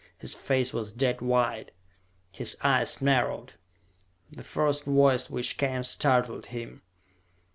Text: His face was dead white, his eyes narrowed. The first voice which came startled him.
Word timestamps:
His 0.17 0.33
face 0.33 0.73
was 0.73 0.91
dead 0.91 1.21
white, 1.21 1.69
his 2.31 2.57
eyes 2.63 3.03
narrowed. 3.03 3.53
The 4.31 4.41
first 4.41 4.85
voice 4.85 5.29
which 5.29 5.59
came 5.59 5.83
startled 5.83 6.47
him. 6.47 6.81